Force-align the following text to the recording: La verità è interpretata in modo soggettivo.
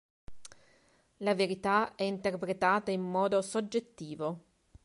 La 1.17 1.35
verità 1.35 1.93
è 1.93 2.01
interpretata 2.01 2.89
in 2.89 3.01
modo 3.03 3.39
soggettivo. 3.43 4.43